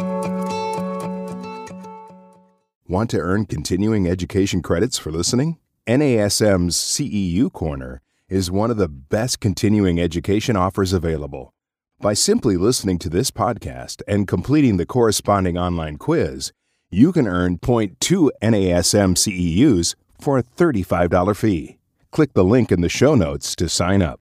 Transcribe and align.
Want 2.88 3.10
to 3.10 3.18
earn 3.18 3.46
continuing 3.46 4.06
education 4.06 4.62
credits 4.62 4.96
for 4.96 5.10
listening? 5.10 5.58
NASM's 5.88 6.76
CEU 6.76 7.52
Corner 7.52 8.00
is 8.28 8.48
one 8.48 8.70
of 8.70 8.76
the 8.76 8.86
best 8.86 9.40
continuing 9.40 10.00
education 10.00 10.54
offers 10.54 10.92
available. 10.92 11.52
By 12.00 12.14
simply 12.14 12.56
listening 12.56 13.00
to 13.00 13.08
this 13.08 13.32
podcast 13.32 14.02
and 14.06 14.28
completing 14.28 14.76
the 14.76 14.86
corresponding 14.86 15.58
online 15.58 15.96
quiz, 15.96 16.52
you 16.88 17.10
can 17.10 17.26
earn 17.26 17.58
0.2 17.58 18.30
NASM 18.40 19.16
CEUs 19.16 19.96
for 20.20 20.38
a 20.38 20.44
$35 20.44 21.36
fee. 21.36 21.78
Click 22.12 22.34
the 22.34 22.44
link 22.44 22.70
in 22.70 22.82
the 22.82 22.88
show 22.88 23.16
notes 23.16 23.56
to 23.56 23.68
sign 23.68 24.00
up. 24.00 24.20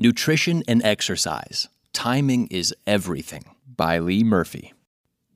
Nutrition 0.00 0.62
and 0.68 0.80
Exercise 0.84 1.66
Timing 1.92 2.46
is 2.52 2.72
Everything 2.86 3.56
by 3.76 3.98
Lee 3.98 4.22
Murphy. 4.22 4.72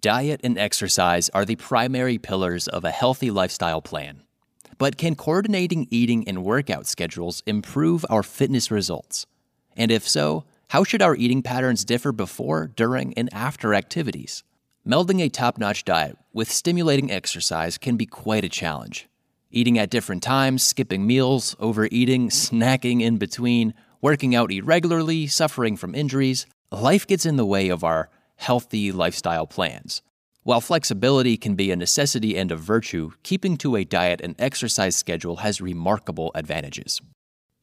Diet 0.01 0.41
and 0.45 0.57
exercise 0.57 1.29
are 1.31 1.45
the 1.45 1.57
primary 1.57 2.17
pillars 2.17 2.69
of 2.69 2.85
a 2.85 2.93
healthy 2.93 3.33
lifestyle 3.33 3.83
plan. 3.83 4.23
But 4.79 4.97
can 4.97 5.17
coordinating 5.17 5.89
eating 5.91 6.29
and 6.29 6.45
workout 6.45 6.87
schedules 6.87 7.43
improve 7.45 8.07
our 8.09 8.23
fitness 8.23 8.71
results? 8.71 9.27
And 9.77 9.91
if 9.91 10.09
so, 10.09 10.45
how 10.69 10.85
should 10.85 11.03
our 11.03 11.17
eating 11.17 11.43
patterns 11.43 11.85
differ 11.85 12.13
before, 12.13 12.69
during, 12.69 13.15
and 13.15 13.35
after 13.35 13.75
activities? 13.75 14.45
Melding 14.87 15.21
a 15.21 15.29
top 15.29 15.59
notch 15.59 15.85
diet 15.85 16.17
with 16.33 16.49
stimulating 16.49 17.11
exercise 17.11 17.79
can 17.79 17.97
be 17.97 18.07
quite 18.07 18.45
a 18.45 18.49
challenge. 18.49 19.09
Eating 19.51 19.77
at 19.77 19.91
different 19.91 20.23
times, 20.23 20.63
skipping 20.63 21.05
meals, 21.05 21.57
overeating, 21.59 22.29
snacking 22.29 23.03
in 23.03 23.19
between, 23.19 23.75
working 24.03 24.35
out 24.35 24.53
irregularly, 24.53 25.29
suffering 25.29 25.77
from 25.77 25.95
injuries, 25.95 26.45
life 26.73 27.07
gets 27.07 27.25
in 27.25 27.37
the 27.37 27.47
way 27.47 27.69
of 27.69 27.85
our 27.85 28.11
healthy 28.37 28.91
lifestyle 28.91 29.47
plans. 29.47 30.03
While 30.43 30.61
flexibility 30.61 31.37
can 31.37 31.55
be 31.55 31.71
a 31.71 31.77
necessity 31.77 32.37
and 32.37 32.51
a 32.51 32.57
virtue, 32.57 33.13
keeping 33.23 33.57
to 33.59 33.77
a 33.77 33.85
diet 33.85 34.21
and 34.21 34.35
exercise 34.41 34.97
schedule 34.97 35.37
has 35.37 35.61
remarkable 35.61 36.33
advantages. 36.35 37.01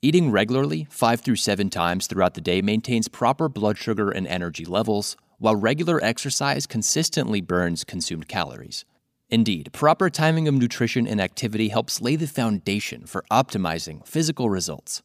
Eating 0.02 0.32
regularly, 0.32 0.88
5 0.90 1.20
through 1.20 1.36
7 1.36 1.70
times 1.70 2.08
throughout 2.08 2.36
the 2.36 2.42
day, 2.42 2.62
maintains 2.62 3.10
proper 3.10 3.50
blood 3.50 3.78
sugar 3.78 4.10
and 4.10 4.26
energy 4.26 4.64
levels, 4.64 5.18
while 5.40 5.58
regular 5.58 6.02
exercise 6.02 6.66
consistently 6.66 7.42
burns 7.42 7.84
consumed 7.84 8.30
calories. 8.30 8.86
Indeed, 9.30 9.72
proper 9.74 10.10
timing 10.10 10.48
of 10.48 10.54
nutrition 10.54 11.06
and 11.06 11.20
activity 11.20 11.68
helps 11.68 12.02
lay 12.02 12.16
the 12.16 12.28
foundation 12.28 13.06
for 13.06 13.26
optimizing 13.30 14.08
physical 14.08 14.50
results. 14.50 15.04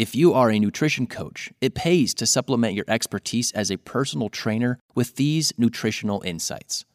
If 0.00 0.14
you 0.14 0.32
are 0.32 0.48
a 0.48 0.58
nutrition 0.58 1.06
coach, 1.06 1.52
it 1.60 1.74
pays 1.74 2.14
to 2.14 2.24
supplement 2.24 2.72
your 2.72 2.86
expertise 2.88 3.52
as 3.52 3.70
a 3.70 3.76
personal 3.76 4.30
trainer 4.30 4.78
with 4.94 5.16
these 5.16 5.52
nutritional 5.58 6.22
insights. 6.22 6.86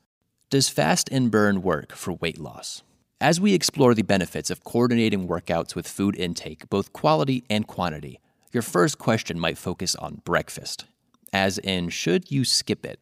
Does 0.50 0.70
fast 0.70 1.10
and 1.12 1.30
burn 1.30 1.62
work 1.62 1.92
for 1.92 2.14
weight 2.14 2.40
loss? 2.40 2.82
As 3.22 3.40
we 3.40 3.54
explore 3.54 3.94
the 3.94 4.02
benefits 4.02 4.50
of 4.50 4.64
coordinating 4.64 5.28
workouts 5.28 5.76
with 5.76 5.88
food 5.88 6.16
intake, 6.16 6.68
both 6.68 6.94
quality 6.94 7.44
and 7.48 7.68
quantity, 7.68 8.22
your 8.52 8.64
first 8.64 8.98
question 8.98 9.40
might 9.40 9.60
focus 9.60 9.94
on 9.94 10.24
breakfast, 10.26 10.86
as 11.32 11.60
in, 11.60 11.90
should 11.90 12.32
you 12.32 12.44
skip 12.44 12.84
it, 12.84 13.00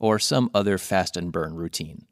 or 0.00 0.18
some 0.18 0.50
other 0.52 0.78
fast 0.78 1.16
and 1.16 1.30
burn 1.30 1.54
routine. 1.54 2.06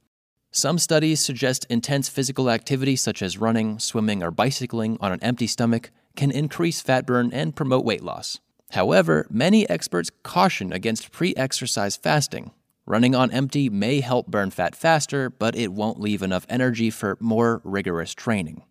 Some 0.52 0.78
studies 0.78 1.19
suggest 1.19 1.66
intense 1.69 2.08
physical 2.08 2.48
activity 2.48 2.94
such 2.94 3.20
as 3.20 3.36
running, 3.36 3.81
swimming, 3.81 4.22
or 4.22 4.31
bicycling 4.31 4.97
on 5.00 5.10
an 5.10 5.22
empty 5.25 5.48
stomach 5.48 5.91
can 6.17 6.31
increase 6.31 6.81
fat 6.81 7.06
burn 7.06 7.31
and 7.33 7.56
promote 7.56 7.84
weight 7.84 8.03
loss. 8.03 8.41
However, 8.73 9.27
many 9.31 9.69
experts 9.69 10.11
caution 10.23 10.73
against 10.73 11.12
pre 11.12 11.34
exercise 11.37 11.97
fasting. 11.97 12.53
Running 12.87 13.15
on 13.15 13.31
empty 13.31 13.71
may 13.71 14.00
help 14.00 14.27
burn 14.27 14.50
fat 14.50 14.75
faster, 14.75 15.31
but 15.31 15.55
it 15.55 15.73
won't 15.73 16.00
leave 16.00 16.23
enough 16.23 16.47
energy 16.49 16.91
for 16.91 17.17
more 17.21 17.61
rigorous 17.65 18.15
training. 18.15 18.62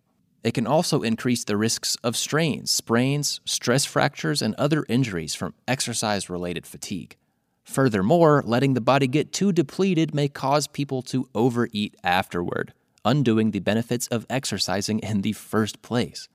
It 0.44 0.54
can 0.54 0.66
also 0.66 1.02
increase 1.02 1.44
the 1.44 1.56
risks 1.56 1.96
of 2.02 2.16
strains, 2.16 2.70
sprains, 2.70 3.40
stress 3.44 3.84
fractures, 3.84 4.42
and 4.42 4.54
other 4.56 4.84
injuries 4.88 5.34
from 5.34 5.54
exercise 5.68 6.28
related 6.28 6.66
fatigue. 6.66 7.16
Furthermore, 7.62 8.42
letting 8.44 8.74
the 8.74 8.80
body 8.80 9.06
get 9.06 9.32
too 9.32 9.52
depleted 9.52 10.14
may 10.14 10.28
cause 10.28 10.66
people 10.66 11.00
to 11.02 11.28
overeat 11.34 11.96
afterward, 12.02 12.74
undoing 13.04 13.52
the 13.52 13.60
benefits 13.60 14.08
of 14.08 14.26
exercising 14.28 14.98
in 14.98 15.22
the 15.22 15.32
first 15.32 15.80
place. 15.80 16.28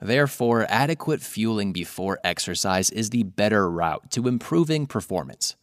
Therefore, 0.00 0.66
adequate 0.68 1.20
fueling 1.20 1.72
before 1.72 2.20
exercise 2.24 2.90
is 2.90 3.10
the 3.10 3.22
better 3.22 3.70
route 3.70 4.10
to 4.12 4.28
improving 4.28 4.86
performance. 4.86 5.56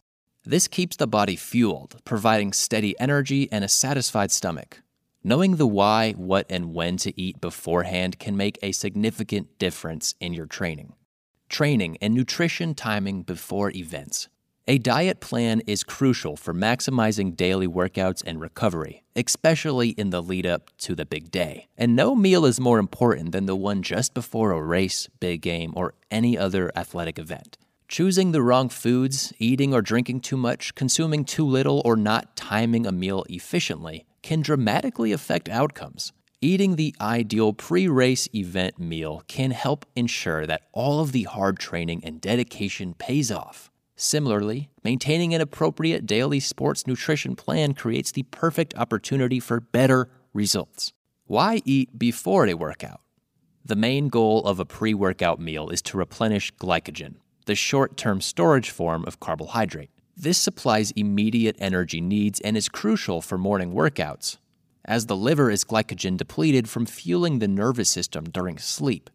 This 0.44 0.68
keeps 0.68 0.96
the 0.96 1.08
body 1.08 1.36
fueled, 1.36 1.96
providing 2.04 2.52
steady 2.52 2.98
energy 3.00 3.48
and 3.50 3.64
a 3.64 3.68
satisfied 3.68 4.30
stomach. 4.30 4.82
Knowing 5.24 5.56
the 5.56 5.66
why, 5.66 6.12
what, 6.12 6.46
and 6.48 6.72
when 6.72 6.96
to 6.98 7.20
eat 7.20 7.40
beforehand 7.40 8.18
can 8.20 8.36
make 8.36 8.58
a 8.62 8.72
significant 8.72 9.58
difference 9.58 10.14
in 10.20 10.32
your 10.32 10.46
training. 10.46 10.94
Training 11.48 11.98
and 12.00 12.14
nutrition 12.14 12.74
timing 12.74 13.22
before 13.24 13.72
events. 13.72 14.28
A 14.70 14.76
diet 14.76 15.20
plan 15.20 15.62
is 15.66 15.82
crucial 15.82 16.36
for 16.36 16.52
maximizing 16.52 17.34
daily 17.34 17.66
workouts 17.66 18.22
and 18.26 18.38
recovery, 18.38 19.02
especially 19.16 19.88
in 19.92 20.10
the 20.10 20.22
lead 20.22 20.44
up 20.44 20.68
to 20.80 20.94
the 20.94 21.06
big 21.06 21.30
day. 21.30 21.68
And 21.78 21.96
no 21.96 22.14
meal 22.14 22.44
is 22.44 22.60
more 22.60 22.78
important 22.78 23.32
than 23.32 23.46
the 23.46 23.56
one 23.56 23.82
just 23.82 24.12
before 24.12 24.52
a 24.52 24.62
race, 24.62 25.08
big 25.20 25.40
game, 25.40 25.72
or 25.74 25.94
any 26.10 26.36
other 26.36 26.70
athletic 26.76 27.18
event. 27.18 27.56
Choosing 27.88 28.32
the 28.32 28.42
wrong 28.42 28.68
foods, 28.68 29.32
eating 29.38 29.72
or 29.72 29.80
drinking 29.80 30.20
too 30.20 30.36
much, 30.36 30.74
consuming 30.74 31.24
too 31.24 31.46
little, 31.46 31.80
or 31.86 31.96
not 31.96 32.36
timing 32.36 32.84
a 32.84 32.92
meal 32.92 33.24
efficiently 33.30 34.04
can 34.22 34.42
dramatically 34.42 35.12
affect 35.12 35.48
outcomes. 35.48 36.12
Eating 36.42 36.76
the 36.76 36.94
ideal 37.00 37.54
pre 37.54 37.88
race 37.88 38.28
event 38.34 38.78
meal 38.78 39.22
can 39.28 39.50
help 39.50 39.86
ensure 39.96 40.46
that 40.46 40.68
all 40.74 41.00
of 41.00 41.12
the 41.12 41.22
hard 41.22 41.58
training 41.58 42.04
and 42.04 42.20
dedication 42.20 42.92
pays 42.92 43.32
off. 43.32 43.70
Similarly, 44.00 44.70
maintaining 44.84 45.34
an 45.34 45.40
appropriate 45.40 46.06
daily 46.06 46.38
sports 46.38 46.86
nutrition 46.86 47.34
plan 47.34 47.74
creates 47.74 48.12
the 48.12 48.22
perfect 48.22 48.72
opportunity 48.76 49.40
for 49.40 49.58
better 49.58 50.08
results. 50.32 50.92
Why 51.26 51.62
eat 51.64 51.98
before 51.98 52.46
a 52.46 52.54
workout? 52.54 53.00
The 53.64 53.74
main 53.74 54.08
goal 54.08 54.44
of 54.44 54.60
a 54.60 54.64
pre 54.64 54.94
workout 54.94 55.40
meal 55.40 55.68
is 55.70 55.82
to 55.82 55.96
replenish 55.96 56.54
glycogen, 56.54 57.16
the 57.46 57.56
short 57.56 57.96
term 57.96 58.20
storage 58.20 58.70
form 58.70 59.04
of 59.04 59.18
carbohydrate. 59.18 59.90
This 60.16 60.38
supplies 60.38 60.92
immediate 60.92 61.56
energy 61.58 62.00
needs 62.00 62.38
and 62.42 62.56
is 62.56 62.68
crucial 62.68 63.20
for 63.20 63.36
morning 63.36 63.72
workouts, 63.72 64.36
as 64.84 65.06
the 65.06 65.16
liver 65.16 65.50
is 65.50 65.64
glycogen 65.64 66.16
depleted 66.16 66.68
from 66.68 66.86
fueling 66.86 67.40
the 67.40 67.48
nervous 67.48 67.90
system 67.90 68.26
during 68.30 68.58
sleep. 68.58 69.10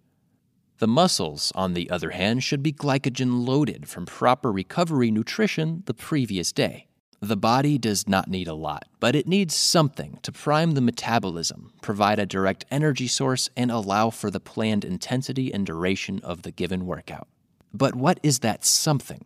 The 0.80 0.88
muscles, 0.88 1.52
on 1.56 1.74
the 1.74 1.90
other 1.90 2.12
hand, 2.12 2.44
should 2.44 2.64
be 2.64 2.74
glycogen 2.74 3.46
loaded 3.46 3.88
from 3.88 4.06
proper 4.06 4.52
recovery 4.52 5.12
nutrition 5.12 5.84
the 5.86 5.94
previous 5.94 6.52
day. 6.52 6.88
The 7.22 7.38
body 7.38 7.78
does 7.78 8.06
not 8.06 8.28
need 8.28 8.50
a 8.50 8.54
lot, 8.54 8.86
but 9.00 9.16
it 9.16 9.28
needs 9.28 9.56
something 9.56 10.20
to 10.24 10.32
prime 10.32 10.72
the 10.72 10.82
metabolism, 10.82 11.72
provide 11.82 12.20
a 12.20 12.26
direct 12.26 12.66
energy 12.70 13.08
source, 13.08 13.50
and 13.56 13.72
allow 13.72 14.10
for 14.10 14.30
the 14.30 14.42
planned 14.42 14.84
intensity 14.84 15.54
and 15.54 15.66
duration 15.66 16.20
of 16.22 16.42
the 16.42 16.52
given 16.52 16.86
workout. 16.86 17.30
But 17.74 17.96
what 17.96 18.20
is 18.24 18.40
that 18.40 18.66
something? 18.66 19.26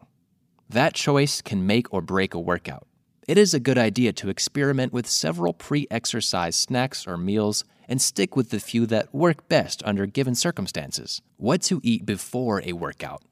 That 0.70 0.94
choice 0.94 1.42
can 1.42 1.66
make 1.66 1.92
or 1.92 2.02
break 2.02 2.34
a 2.34 2.40
workout. 2.40 2.87
It 3.28 3.38
is 3.38 3.54
a 3.54 3.60
good 3.60 3.78
idea 3.78 4.14
to 4.14 4.30
experiment 4.30 4.94
with 4.94 5.06
several 5.06 5.54
pre 5.54 5.86
exercise 5.92 6.56
snacks 6.56 7.06
or 7.06 7.18
meals 7.18 7.66
and 7.90 8.02
stick 8.02 8.36
with 8.36 8.50
the 8.50 8.60
few 8.60 8.86
that 8.86 9.14
work 9.14 9.48
best 9.50 9.84
under 9.86 10.06
given 10.06 10.34
circumstances. 10.34 11.22
What 11.36 11.62
to 11.64 11.82
eat 11.84 12.06
before 12.06 12.62
a 12.64 12.74
workout. 12.74 13.24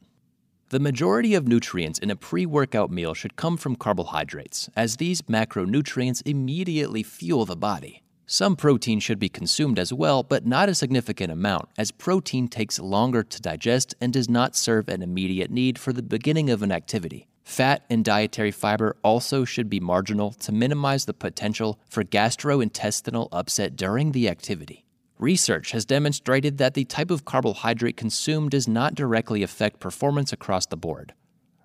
The 0.70 0.80
majority 0.80 1.34
of 1.34 1.48
nutrients 1.48 2.00
in 2.00 2.12
a 2.12 2.16
pre 2.18 2.46
workout 2.46 2.92
meal 2.92 3.14
should 3.14 3.38
come 3.38 3.56
from 3.56 3.78
carbohydrates, 3.78 4.70
as 4.76 4.98
these 4.98 5.22
macronutrients 5.24 6.22
immediately 6.26 7.02
fuel 7.02 7.46
the 7.46 7.56
body. 7.56 8.02
Some 8.26 8.56
protein 8.56 9.00
should 9.00 9.20
be 9.20 9.30
consumed 9.30 9.78
as 9.80 9.94
well, 9.94 10.24
but 10.24 10.46
not 10.46 10.68
a 10.68 10.76
significant 10.76 11.32
amount, 11.32 11.70
as 11.78 11.92
protein 11.92 12.48
takes 12.48 12.80
longer 12.80 13.24
to 13.24 13.42
digest 13.42 13.94
and 14.02 14.12
does 14.12 14.28
not 14.28 14.56
serve 14.56 14.90
an 14.90 15.04
immediate 15.04 15.52
need 15.52 15.78
for 15.78 15.94
the 15.94 16.02
beginning 16.02 16.50
of 16.50 16.64
an 16.64 16.72
activity. 16.72 17.28
Fat 17.46 17.86
and 17.92 18.04
dietary 18.04 18.50
fiber 18.50 18.98
also 19.04 19.46
should 19.46 19.70
be 19.70 19.80
marginal 19.80 20.32
to 20.32 20.52
minimize 20.52 21.06
the 21.06 21.14
potential 21.14 21.80
for 21.88 22.04
gastrointestinal 22.04 23.30
upset 23.32 23.76
during 23.76 24.12
the 24.12 24.28
activity. 24.28 24.84
Research 25.20 25.72
has 25.72 25.86
demonstrated 25.86 26.58
that 26.58 26.74
the 26.74 26.84
type 26.84 27.12
of 27.12 27.24
carbohydrate 27.24 27.96
consumed 27.96 28.52
does 28.52 28.68
not 28.68 28.96
directly 28.96 29.44
affect 29.44 29.80
performance 29.80 30.34
across 30.34 30.66
the 30.66 30.76
board. 30.76 31.14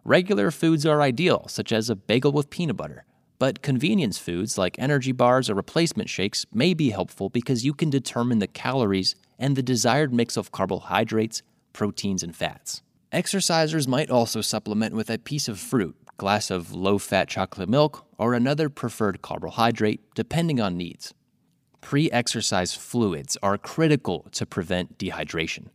Regular 0.05 0.51
foods 0.51 0.85
are 0.85 1.01
ideal, 1.01 1.49
such 1.49 1.73
as 1.73 1.89
a 1.89 1.97
bagel 1.97 2.31
with 2.31 2.51
peanut 2.51 2.77
butter, 2.77 3.05
but 3.39 3.63
convenience 3.63 4.19
foods 4.19 4.59
like 4.59 4.79
energy 4.79 5.13
bars 5.13 5.49
or 5.49 5.55
replacement 5.55 6.11
shakes 6.11 6.45
may 6.53 6.75
be 6.75 6.91
helpful 6.91 7.31
because 7.31 7.65
you 7.65 7.73
can 7.73 7.89
determine 7.89 8.39
the 8.39 8.47
calories 8.47 9.17
and 9.39 9.57
the 9.57 9.63
desired 9.63 10.13
mix 10.13 10.37
of 10.37 10.53
carbohydrates, 10.53 11.43
proteins, 11.73 12.23
and 12.23 12.37
fats. 12.37 12.83
Exercisers 13.13 13.89
might 13.89 14.09
also 14.09 14.41
supplement 14.41 14.95
with 14.95 15.11
a 15.11 15.19
piece 15.19 15.49
of 15.49 15.59
fruit, 15.59 15.97
glass 16.17 16.49
of 16.49 16.73
low 16.73 16.97
fat 16.97 17.29
chocolate 17.29 17.69
milk, 17.69 18.07
or 18.19 18.35
another 18.35 18.69
preferred 18.69 19.21
carbohydrate, 19.21 20.01
depending 20.15 20.61
on 20.61 20.77
needs. 20.77 21.13
Pre 21.81 22.09
exercise 22.13 22.73
fluids 22.73 23.37
are 23.43 23.59
critical 23.59 24.29
to 24.31 24.47
prevent 24.47 24.97
dehydration. 24.97 25.71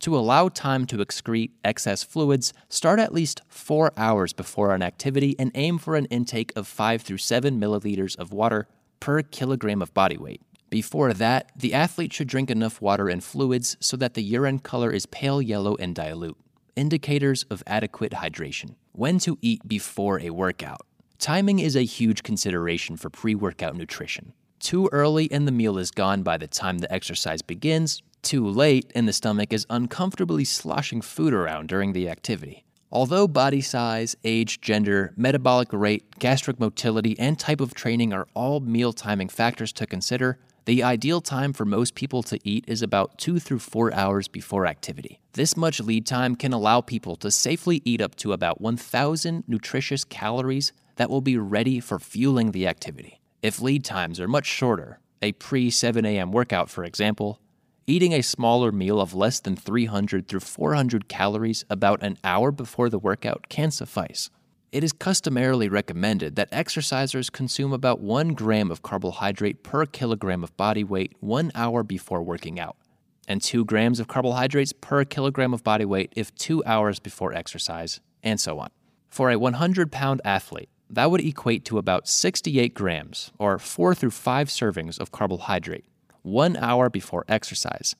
To 0.00 0.16
allow 0.16 0.48
time 0.48 0.84
to 0.86 0.96
excrete 0.96 1.52
excess 1.64 2.02
fluids, 2.02 2.52
start 2.68 2.98
at 2.98 3.14
least 3.14 3.42
four 3.46 3.92
hours 3.96 4.32
before 4.32 4.74
an 4.74 4.82
activity 4.82 5.36
and 5.38 5.52
aim 5.54 5.78
for 5.78 5.94
an 5.94 6.06
intake 6.06 6.52
of 6.56 6.66
5 6.66 7.02
through 7.02 7.18
7 7.18 7.60
milliliters 7.60 8.16
of 8.18 8.32
water 8.32 8.66
per 8.98 9.22
kilogram 9.22 9.82
of 9.82 9.94
body 9.94 10.18
weight. 10.18 10.42
Before 10.68 11.12
that, 11.12 11.52
the 11.54 11.74
athlete 11.74 12.12
should 12.12 12.26
drink 12.26 12.50
enough 12.50 12.80
water 12.80 13.08
and 13.08 13.22
fluids 13.22 13.76
so 13.78 13.96
that 13.98 14.14
the 14.14 14.22
urine 14.22 14.58
color 14.58 14.90
is 14.90 15.06
pale 15.06 15.40
yellow 15.40 15.76
and 15.76 15.94
dilute, 15.94 16.38
indicators 16.76 17.44
of 17.50 17.62
adequate 17.66 18.12
hydration. 18.12 18.74
When 18.92 19.18
to 19.20 19.38
eat 19.40 19.66
before 19.66 20.20
a 20.20 20.30
workout. 20.30 20.86
Timing 21.18 21.60
is 21.60 21.76
a 21.76 21.84
huge 21.84 22.22
consideration 22.22 22.96
for 22.96 23.10
pre 23.10 23.34
workout 23.34 23.76
nutrition. 23.76 24.32
Too 24.58 24.88
early 24.92 25.30
and 25.30 25.46
the 25.46 25.52
meal 25.52 25.78
is 25.78 25.90
gone 25.90 26.22
by 26.22 26.36
the 26.36 26.46
time 26.46 26.78
the 26.78 26.92
exercise 26.92 27.42
begins. 27.42 28.02
Too 28.22 28.46
late 28.46 28.92
and 28.94 29.08
the 29.08 29.12
stomach 29.12 29.52
is 29.52 29.66
uncomfortably 29.68 30.44
sloshing 30.44 31.00
food 31.00 31.34
around 31.34 31.68
during 31.68 31.92
the 31.92 32.08
activity. 32.08 32.64
Although 32.92 33.26
body 33.26 33.60
size, 33.60 34.14
age, 34.22 34.60
gender, 34.60 35.14
metabolic 35.16 35.72
rate, 35.72 36.18
gastric 36.18 36.60
motility, 36.60 37.18
and 37.18 37.38
type 37.38 37.60
of 37.60 37.72
training 37.72 38.12
are 38.12 38.28
all 38.34 38.60
meal 38.60 38.92
timing 38.92 39.30
factors 39.30 39.72
to 39.72 39.86
consider, 39.86 40.38
the 40.64 40.82
ideal 40.84 41.20
time 41.20 41.52
for 41.52 41.64
most 41.64 41.96
people 41.96 42.22
to 42.22 42.38
eat 42.44 42.64
is 42.68 42.82
about 42.82 43.18
2 43.18 43.40
through 43.40 43.58
4 43.58 43.92
hours 43.92 44.28
before 44.28 44.66
activity. 44.66 45.20
This 45.32 45.56
much 45.56 45.80
lead 45.80 46.06
time 46.06 46.36
can 46.36 46.52
allow 46.52 46.80
people 46.80 47.16
to 47.16 47.32
safely 47.32 47.82
eat 47.84 48.00
up 48.00 48.14
to 48.16 48.32
about 48.32 48.60
1,000 48.60 49.42
nutritious 49.48 50.04
calories 50.04 50.72
that 50.96 51.10
will 51.10 51.20
be 51.20 51.36
ready 51.36 51.80
for 51.80 51.98
fueling 51.98 52.52
the 52.52 52.68
activity. 52.68 53.20
If 53.42 53.60
lead 53.60 53.84
times 53.84 54.20
are 54.20 54.28
much 54.28 54.46
shorter, 54.46 55.00
a 55.20 55.32
pre 55.32 55.68
7 55.68 56.04
a.m. 56.04 56.30
workout, 56.30 56.70
for 56.70 56.84
example, 56.84 57.40
eating 57.88 58.12
a 58.12 58.22
smaller 58.22 58.70
meal 58.70 59.00
of 59.00 59.14
less 59.14 59.40
than 59.40 59.56
300 59.56 60.28
through 60.28 60.40
400 60.40 61.08
calories 61.08 61.64
about 61.68 62.04
an 62.04 62.18
hour 62.22 62.52
before 62.52 62.88
the 62.88 63.00
workout 63.00 63.48
can 63.48 63.72
suffice. 63.72 64.30
It 64.72 64.82
is 64.82 64.94
customarily 64.94 65.68
recommended 65.68 66.34
that 66.36 66.50
exercisers 66.50 67.30
consume 67.30 67.74
about 67.74 68.00
1 68.00 68.32
gram 68.32 68.70
of 68.70 68.80
carbohydrate 68.80 69.62
per 69.62 69.84
kilogram 69.84 70.42
of 70.42 70.56
body 70.56 70.82
weight 70.82 71.12
one 71.20 71.52
hour 71.54 71.82
before 71.82 72.22
working 72.22 72.58
out, 72.58 72.78
and 73.28 73.42
2 73.42 73.66
grams 73.66 74.00
of 74.00 74.08
carbohydrates 74.08 74.72
per 74.72 75.04
kilogram 75.04 75.52
of 75.52 75.62
body 75.62 75.84
weight 75.84 76.10
if 76.16 76.34
2 76.36 76.64
hours 76.64 76.98
before 76.98 77.34
exercise, 77.34 78.00
and 78.22 78.40
so 78.40 78.58
on. 78.58 78.70
For 79.10 79.30
a 79.30 79.38
100 79.38 79.92
pound 79.92 80.22
athlete, 80.24 80.70
that 80.88 81.10
would 81.10 81.20
equate 81.20 81.66
to 81.66 81.76
about 81.76 82.08
68 82.08 82.72
grams, 82.72 83.30
or 83.38 83.58
4 83.58 83.94
through 83.94 84.12
5 84.12 84.48
servings 84.48 84.98
of 84.98 85.12
carbohydrate, 85.12 85.84
one 86.22 86.56
hour 86.56 86.88
before 86.88 87.26
exercise. 87.28 87.94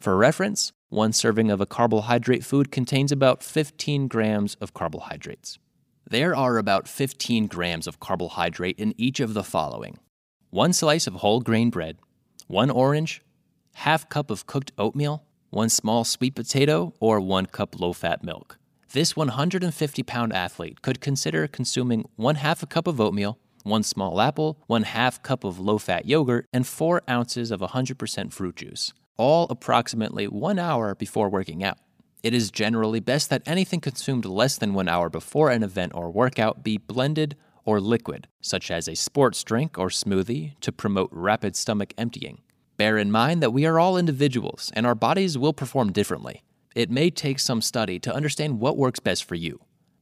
For 0.00 0.16
reference, 0.16 0.72
one 0.88 1.12
serving 1.12 1.50
of 1.50 1.60
a 1.60 1.66
carbohydrate 1.66 2.42
food 2.42 2.72
contains 2.72 3.12
about 3.12 3.42
15 3.42 4.08
grams 4.08 4.54
of 4.62 4.72
carbohydrates. 4.72 5.58
There 6.08 6.36
are 6.36 6.56
about 6.56 6.86
15 6.86 7.48
grams 7.48 7.88
of 7.88 7.98
carbohydrate 7.98 8.78
in 8.78 8.94
each 8.96 9.18
of 9.18 9.34
the 9.34 9.42
following 9.42 9.98
one 10.50 10.72
slice 10.72 11.08
of 11.08 11.14
whole 11.14 11.40
grain 11.40 11.68
bread, 11.68 11.98
one 12.46 12.70
orange, 12.70 13.22
half 13.74 14.08
cup 14.08 14.30
of 14.30 14.46
cooked 14.46 14.70
oatmeal, 14.78 15.24
one 15.50 15.68
small 15.68 16.04
sweet 16.04 16.36
potato, 16.36 16.94
or 17.00 17.18
one 17.18 17.46
cup 17.46 17.80
low 17.80 17.92
fat 17.92 18.22
milk. 18.22 18.56
This 18.92 19.16
150 19.16 20.04
pound 20.04 20.32
athlete 20.32 20.80
could 20.80 21.00
consider 21.00 21.48
consuming 21.48 22.08
one 22.14 22.36
half 22.36 22.62
a 22.62 22.66
cup 22.66 22.86
of 22.86 23.00
oatmeal, 23.00 23.40
one 23.64 23.82
small 23.82 24.20
apple, 24.20 24.62
one 24.68 24.84
half 24.84 25.20
cup 25.24 25.42
of 25.42 25.58
low 25.58 25.76
fat 25.76 26.06
yogurt, 26.06 26.46
and 26.52 26.68
four 26.68 27.02
ounces 27.10 27.50
of 27.50 27.58
100% 27.58 28.32
fruit 28.32 28.54
juice, 28.54 28.92
all 29.16 29.48
approximately 29.50 30.28
one 30.28 30.60
hour 30.60 30.94
before 30.94 31.28
working 31.28 31.64
out. 31.64 31.78
It 32.22 32.34
is 32.34 32.50
generally 32.50 33.00
best 33.00 33.30
that 33.30 33.42
anything 33.46 33.80
consumed 33.80 34.24
less 34.24 34.58
than 34.58 34.74
one 34.74 34.88
hour 34.88 35.08
before 35.08 35.50
an 35.50 35.62
event 35.62 35.92
or 35.94 36.10
workout 36.10 36.64
be 36.64 36.78
blended 36.78 37.36
or 37.64 37.80
liquid, 37.80 38.28
such 38.40 38.70
as 38.70 38.88
a 38.88 38.96
sports 38.96 39.44
drink 39.44 39.78
or 39.78 39.88
smoothie, 39.88 40.58
to 40.60 40.72
promote 40.72 41.10
rapid 41.12 41.56
stomach 41.56 41.92
emptying. 41.98 42.42
Bear 42.76 42.98
in 42.98 43.10
mind 43.10 43.42
that 43.42 43.52
we 43.52 43.64
are 43.66 43.78
all 43.78 43.96
individuals 43.96 44.72
and 44.74 44.86
our 44.86 44.94
bodies 44.94 45.38
will 45.38 45.52
perform 45.52 45.92
differently 45.92 46.42
it 46.76 46.90
may 46.90 47.08
take 47.08 47.38
some 47.38 47.62
study 47.62 47.98
to 47.98 48.14
understand 48.14 48.60
what 48.60 48.76
works 48.76 49.00
best 49.00 49.24
for 49.24 49.34
you. 49.34 49.60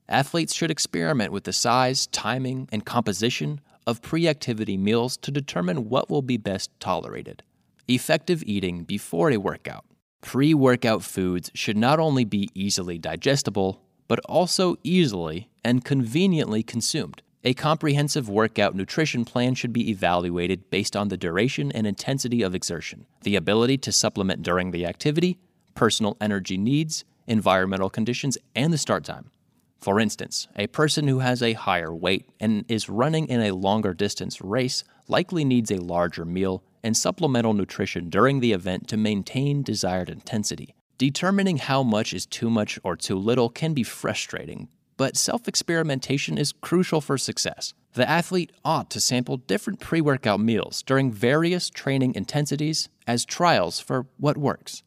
Athletes 0.08 0.52
should 0.52 0.72
experiment 0.72 1.30
with 1.30 1.44
the 1.44 1.52
size, 1.52 2.08
timing, 2.08 2.68
and 2.72 2.84
composition 2.84 3.60
of 3.86 4.02
pre 4.02 4.26
activity 4.26 4.76
meals 4.76 5.16
to 5.18 5.30
determine 5.30 5.88
what 5.88 6.10
will 6.10 6.20
be 6.20 6.36
best 6.36 6.70
tolerated. 6.80 7.44
Effective 7.86 8.42
eating 8.44 8.82
before 8.82 9.30
a 9.30 9.36
workout. 9.36 9.84
Pre 10.24 10.54
workout 10.54 11.02
foods 11.02 11.50
should 11.54 11.76
not 11.76 12.00
only 12.00 12.24
be 12.24 12.48
easily 12.54 12.96
digestible, 12.96 13.82
but 14.08 14.20
also 14.20 14.76
easily 14.82 15.50
and 15.62 15.84
conveniently 15.84 16.62
consumed. 16.62 17.22
A 17.44 17.52
comprehensive 17.52 18.26
workout 18.26 18.74
nutrition 18.74 19.26
plan 19.26 19.54
should 19.54 19.72
be 19.72 19.90
evaluated 19.90 20.70
based 20.70 20.96
on 20.96 21.08
the 21.08 21.18
duration 21.18 21.70
and 21.70 21.86
intensity 21.86 22.40
of 22.40 22.54
exertion, 22.54 23.04
the 23.20 23.36
ability 23.36 23.76
to 23.76 23.92
supplement 23.92 24.42
during 24.42 24.70
the 24.70 24.86
activity, 24.86 25.38
personal 25.74 26.16
energy 26.22 26.56
needs, 26.56 27.04
environmental 27.26 27.90
conditions, 27.90 28.38
and 28.56 28.72
the 28.72 28.78
start 28.78 29.04
time. 29.04 29.30
For 29.78 30.00
instance, 30.00 30.48
a 30.56 30.68
person 30.68 31.06
who 31.06 31.18
has 31.18 31.42
a 31.42 31.52
higher 31.52 31.94
weight 31.94 32.30
and 32.40 32.64
is 32.66 32.88
running 32.88 33.28
in 33.28 33.42
a 33.42 33.54
longer 33.54 33.92
distance 33.92 34.40
race 34.40 34.84
likely 35.06 35.44
needs 35.44 35.70
a 35.70 35.76
larger 35.82 36.24
meal 36.24 36.64
and 36.84 36.96
supplemental 36.96 37.54
nutrition 37.54 38.10
during 38.10 38.38
the 38.38 38.52
event 38.52 38.86
to 38.88 38.96
maintain 38.96 39.62
desired 39.62 40.10
intensity. 40.10 40.74
Determining 40.98 41.56
how 41.56 41.82
much 41.82 42.12
is 42.12 42.26
too 42.26 42.48
much 42.48 42.78
or 42.84 42.94
too 42.94 43.18
little 43.18 43.48
can 43.48 43.74
be 43.74 43.82
frustrating, 43.82 44.68
but 44.96 45.16
self 45.16 45.48
experimentation 45.48 46.38
is 46.38 46.52
crucial 46.52 47.00
for 47.00 47.18
success. 47.18 47.74
The 47.94 48.08
athlete 48.08 48.52
ought 48.64 48.90
to 48.90 49.00
sample 49.00 49.38
different 49.38 49.80
pre 49.80 50.00
workout 50.00 50.38
meals 50.38 50.82
during 50.82 51.10
various 51.10 51.70
training 51.70 52.14
intensities 52.14 52.88
as 53.06 53.24
trials 53.24 53.80
for 53.80 54.06
what 54.18 54.36
works. 54.36 54.82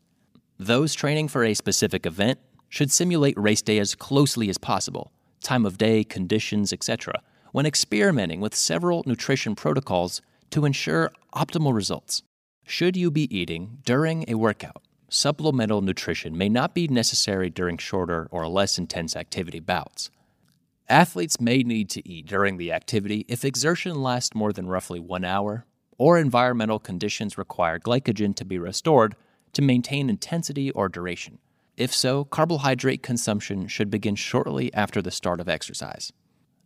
Those 0.58 0.94
training 0.94 1.27
for 1.27 1.44
a 1.44 1.54
specific 1.54 2.06
event 2.06 2.39
should 2.70 2.92
simulate 2.92 3.38
race 3.38 3.62
day 3.62 3.80
as 3.80 3.96
closely 3.96 4.50
as 4.50 4.58
possible, 4.58 5.12
time 5.42 5.66
of 5.66 5.77
day, 5.77 6.04
conditions, 6.04 6.72
etc., 6.72 7.22
when 7.51 7.66
experimenting 7.66 8.39
with 8.39 8.56
several 8.56 9.04
nutrition 9.06 9.56
protocols 9.56 10.22
to 10.51 10.66
ensure 10.66 11.12
optimal 11.34 11.74
results. 11.74 12.24
Should 12.66 12.98
you 12.98 13.12
be 13.12 13.34
eating 13.36 13.80
during 13.86 14.25
a 14.27 14.36
workout? 14.36 14.82
Supplemental 15.10 15.82
nutrition 15.82 16.38
may 16.38 16.50
not 16.50 16.75
be 16.75 16.88
necessary 16.88 17.50
during 17.50 17.77
shorter 17.77 18.27
or 18.30 18.48
less 18.48 18.77
intense 18.77 19.16
activity 19.16 19.62
bouts. 19.62 20.10
Athletes 20.89 21.39
may 21.39 21.63
need 21.63 21.89
to 21.92 22.08
eat 22.08 22.27
during 22.27 22.58
the 22.58 22.72
activity 22.72 23.25
if 23.27 23.46
exertion 23.46 24.01
lasts 24.01 24.36
more 24.36 24.51
than 24.51 24.68
roughly 24.68 25.00
one 25.00 25.24
hour, 25.25 25.66
or 25.98 26.18
environmental 26.18 26.80
conditions 26.80 27.38
require 27.38 27.80
glycogen 27.80 28.36
to 28.36 28.46
be 28.46 28.58
restored 28.58 29.16
to 29.54 29.62
maintain 29.62 30.10
intensity 30.10 30.72
or 30.72 30.89
duration. 30.89 31.39
If 31.77 31.94
so, 31.94 32.25
carbohydrate 32.25 33.04
consumption 33.04 33.68
should 33.68 33.89
begin 33.89 34.16
shortly 34.16 34.74
after 34.74 35.01
the 35.01 35.12
start 35.12 35.39
of 35.39 35.48
exercise. 35.48 36.12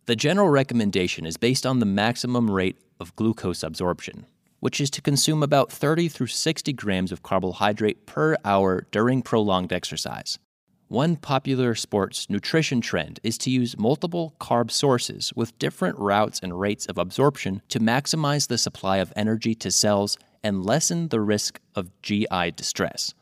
The 0.06 0.16
general 0.16 0.48
recommendation 0.48 1.24
is 1.24 1.36
based 1.36 1.64
on 1.64 1.78
the 1.78 1.86
maximum 1.86 2.50
rate 2.50 2.76
of 2.98 3.14
glucose 3.14 3.62
absorption, 3.62 4.26
which 4.58 4.80
is 4.80 4.90
to 4.90 5.00
consume 5.00 5.44
about 5.44 5.70
30 5.70 6.08
through 6.08 6.26
60 6.26 6.72
grams 6.72 7.12
of 7.12 7.22
carbohydrate 7.22 8.04
per 8.04 8.36
hour 8.44 8.84
during 8.90 9.22
prolonged 9.22 9.72
exercise. 9.72 10.40
One 10.88 11.14
popular 11.14 11.76
sports 11.76 12.28
nutrition 12.28 12.80
trend 12.80 13.20
is 13.22 13.38
to 13.38 13.50
use 13.50 13.78
multiple 13.78 14.34
carb 14.40 14.72
sources 14.72 15.32
with 15.36 15.56
different 15.60 15.96
routes 16.00 16.40
and 16.42 16.58
rates 16.58 16.86
of 16.86 16.98
absorption 16.98 17.62
to 17.68 17.78
maximize 17.78 18.48
the 18.48 18.58
supply 18.58 18.96
of 18.96 19.12
energy 19.14 19.54
to 19.54 19.70
cells 19.70 20.18
and 20.42 20.66
lessen 20.66 21.08
the 21.08 21.20
risk 21.20 21.60
of 21.76 21.92
GI 22.02 22.50
distress. 22.56 23.14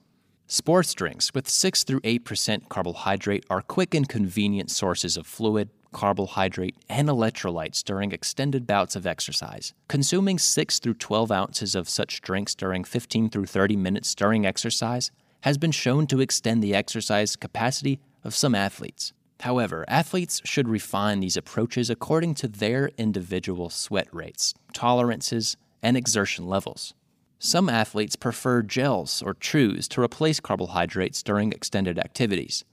Sports 0.47 0.95
drinks 0.95 1.35
with 1.35 1.47
6 1.47 1.85
through 1.85 2.01
8% 2.01 2.71
carbohydrate 2.71 3.45
are 3.51 3.61
quick 3.61 3.95
and 3.95 4.09
convenient 4.09 4.71
sources 4.71 5.19
of 5.19 5.27
fluid, 5.27 5.69
carbohydrate, 5.93 6.77
and 6.89 7.09
electrolytes 7.09 7.83
during 7.83 8.13
extended 8.13 8.67
bouts 8.67 8.97
of 8.97 9.07
exercise. 9.07 9.73
Consuming 9.89 10.39
6 10.39 10.79
through 10.79 10.95
12 10.95 11.31
ounces 11.33 11.75
of 11.75 11.89
such 11.89 12.21
drinks 12.21 12.55
during 12.55 12.85
15 12.85 13.31
through 13.31 13.47
30 13.47 13.77
minutes 13.77 14.15
during 14.15 14.47
exercise 14.47 15.11
has 15.43 15.59
been 15.59 15.73
shown 15.73 16.07
to 16.07 16.21
extend 16.21 16.63
the 16.63 16.75
exercise 16.75 17.37
capacity 17.37 18.01
of 18.25 18.35
some 18.35 18.55
athletes. 18.55 19.13
However, 19.41 19.85
athletes 19.89 20.43
should 20.45 20.69
refine 20.69 21.21
these 21.21 21.37
approaches 21.37 21.89
according 21.89 22.35
to 22.37 22.49
their 22.49 22.91
individual 22.99 23.71
sweat 23.71 24.09
rates, 24.13 24.55
tolerances, 24.75 25.57
and 25.83 25.97
exertion 25.97 26.47
levels. 26.47 26.95
Some 27.39 27.71
athletes 27.71 28.17
prefer 28.17 28.61
gels 28.61 29.23
or 29.23 29.33
chews 29.33 29.89
to 29.89 30.03
replace 30.03 30.41
carbohydrates 30.41 31.23
during 31.23 31.53
extended 31.53 31.99
activities. 31.99 32.65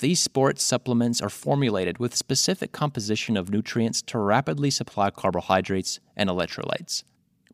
These 0.00 0.20
sports 0.20 0.62
supplements 0.62 1.20
are 1.20 1.28
formulated 1.28 1.98
with 1.98 2.14
specific 2.14 2.70
composition 2.70 3.36
of 3.36 3.50
nutrients 3.50 4.00
to 4.02 4.18
rapidly 4.18 4.70
supply 4.70 5.10
carbohydrates 5.10 5.98
and 6.16 6.30
electrolytes. 6.30 7.02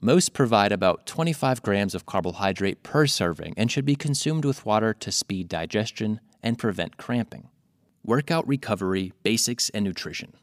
Most 0.03 0.35
provide 0.35 0.71
about 0.71 1.07
25 1.07 1.63
grams 1.63 1.95
of 1.95 2.05
carbohydrate 2.05 2.83
per 2.83 3.07
serving 3.07 3.55
and 3.57 3.71
should 3.71 3.87
be 3.87 3.97
consumed 3.97 4.45
with 4.45 4.67
water 4.67 4.93
to 4.93 5.11
speed 5.11 5.49
digestion 5.49 6.21
and 6.43 6.59
prevent 6.59 6.99
cramping. 6.99 7.49
Workout 8.05 8.47
recovery, 8.47 9.15
basics, 9.23 9.71
and 9.71 9.83
nutrition. 9.83 10.35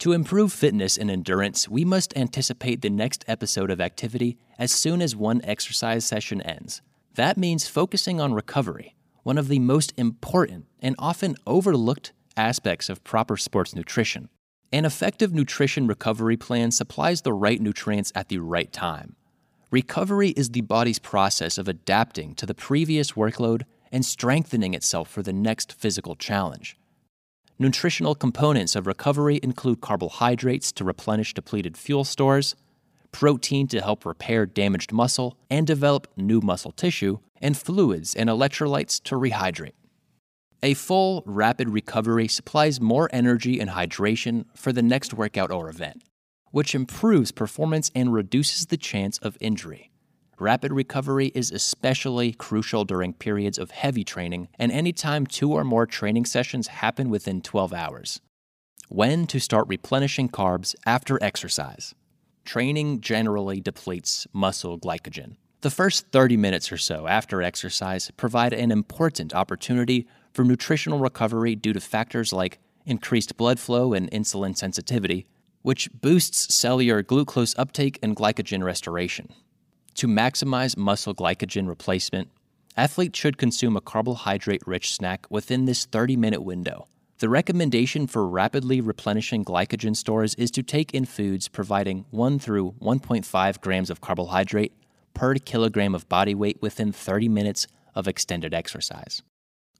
To 0.00 0.12
improve 0.12 0.52
fitness 0.52 0.98
and 0.98 1.10
endurance, 1.10 1.70
we 1.70 1.86
must 1.86 2.14
anticipate 2.18 2.82
the 2.82 2.90
next 2.90 3.24
episode 3.26 3.70
of 3.70 3.80
activity 3.80 4.36
as 4.58 4.72
soon 4.72 5.00
as 5.00 5.16
one 5.16 5.40
exercise 5.42 6.04
session 6.04 6.42
ends. 6.42 6.82
That 7.14 7.38
means 7.38 7.66
focusing 7.66 8.20
on 8.20 8.34
recovery, 8.34 8.95
one 9.26 9.38
of 9.38 9.48
the 9.48 9.58
most 9.58 9.92
important 9.96 10.64
and 10.78 10.94
often 11.00 11.34
overlooked 11.48 12.12
aspects 12.36 12.88
of 12.88 13.02
proper 13.02 13.36
sports 13.36 13.74
nutrition. 13.74 14.28
An 14.72 14.84
effective 14.84 15.34
nutrition 15.34 15.88
recovery 15.88 16.36
plan 16.36 16.70
supplies 16.70 17.22
the 17.22 17.32
right 17.32 17.60
nutrients 17.60 18.12
at 18.14 18.28
the 18.28 18.38
right 18.38 18.72
time. 18.72 19.16
Recovery 19.72 20.28
is 20.28 20.50
the 20.50 20.60
body's 20.60 21.00
process 21.00 21.58
of 21.58 21.66
adapting 21.66 22.36
to 22.36 22.46
the 22.46 22.54
previous 22.54 23.12
workload 23.12 23.62
and 23.90 24.06
strengthening 24.06 24.74
itself 24.74 25.10
for 25.10 25.24
the 25.24 25.32
next 25.32 25.72
physical 25.72 26.14
challenge. 26.14 26.76
Nutritional 27.58 28.14
components 28.14 28.76
of 28.76 28.86
recovery 28.86 29.40
include 29.42 29.80
carbohydrates 29.80 30.70
to 30.70 30.84
replenish 30.84 31.34
depleted 31.34 31.76
fuel 31.76 32.04
stores, 32.04 32.54
protein 33.10 33.66
to 33.66 33.80
help 33.80 34.06
repair 34.06 34.46
damaged 34.46 34.92
muscle 34.92 35.36
and 35.50 35.66
develop 35.66 36.06
new 36.16 36.40
muscle 36.40 36.70
tissue, 36.70 37.18
and 37.40 37.56
fluids 37.56 38.14
and 38.14 38.28
electrolytes 38.28 39.02
to 39.04 39.14
rehydrate. 39.14 39.72
A 40.62 40.74
full, 40.74 41.22
rapid 41.26 41.68
recovery 41.68 42.28
supplies 42.28 42.80
more 42.80 43.08
energy 43.12 43.60
and 43.60 43.70
hydration 43.70 44.46
for 44.54 44.72
the 44.72 44.82
next 44.82 45.14
workout 45.14 45.50
or 45.50 45.68
event, 45.68 46.02
which 46.50 46.74
improves 46.74 47.30
performance 47.30 47.90
and 47.94 48.12
reduces 48.12 48.66
the 48.66 48.76
chance 48.76 49.18
of 49.18 49.36
injury. 49.40 49.90
Rapid 50.38 50.72
recovery 50.72 51.28
is 51.34 51.50
especially 51.50 52.32
crucial 52.32 52.84
during 52.84 53.14
periods 53.14 53.58
of 53.58 53.70
heavy 53.70 54.04
training 54.04 54.48
and 54.58 54.70
anytime 54.70 55.26
two 55.26 55.52
or 55.52 55.64
more 55.64 55.86
training 55.86 56.26
sessions 56.26 56.68
happen 56.68 57.08
within 57.08 57.40
12 57.40 57.72
hours. 57.72 58.20
When 58.88 59.26
to 59.28 59.40
start 59.40 59.66
replenishing 59.68 60.28
carbs 60.28 60.74
after 60.84 61.22
exercise. 61.22 61.94
Training 62.44 63.00
generally 63.00 63.60
depletes 63.60 64.26
muscle 64.32 64.78
glycogen. 64.78 65.36
The 65.66 65.70
first 65.70 66.06
30 66.12 66.36
minutes 66.36 66.70
or 66.70 66.76
so 66.76 67.08
after 67.08 67.42
exercise 67.42 68.12
provide 68.16 68.52
an 68.52 68.70
important 68.70 69.34
opportunity 69.34 70.06
for 70.32 70.44
nutritional 70.44 71.00
recovery 71.00 71.56
due 71.56 71.72
to 71.72 71.80
factors 71.80 72.32
like 72.32 72.60
increased 72.84 73.36
blood 73.36 73.58
flow 73.58 73.92
and 73.92 74.08
insulin 74.12 74.56
sensitivity, 74.56 75.26
which 75.62 75.90
boosts 75.92 76.54
cellular 76.54 77.02
glucose 77.02 77.52
uptake 77.58 77.98
and 78.00 78.14
glycogen 78.14 78.62
restoration. 78.62 79.34
To 79.94 80.06
maximize 80.06 80.76
muscle 80.76 81.16
glycogen 81.16 81.66
replacement, 81.66 82.30
athletes 82.76 83.18
should 83.18 83.36
consume 83.36 83.76
a 83.76 83.80
carbohydrate 83.80 84.62
rich 84.68 84.94
snack 84.94 85.26
within 85.30 85.64
this 85.64 85.84
30 85.84 86.16
minute 86.16 86.42
window. 86.44 86.86
The 87.18 87.28
recommendation 87.28 88.06
for 88.06 88.28
rapidly 88.28 88.80
replenishing 88.80 89.44
glycogen 89.44 89.96
stores 89.96 90.36
is 90.36 90.52
to 90.52 90.62
take 90.62 90.94
in 90.94 91.06
foods 91.06 91.48
providing 91.48 92.04
1 92.12 92.38
through 92.38 92.76
1.5 92.80 93.60
grams 93.60 93.90
of 93.90 94.00
carbohydrate 94.00 94.72
per 95.16 95.34
kilogram 95.34 95.94
of 95.94 96.08
body 96.08 96.34
weight 96.34 96.60
within 96.60 96.92
30 96.92 97.28
minutes 97.28 97.66
of 97.94 98.06
extended 98.06 98.54
exercise. 98.54 99.22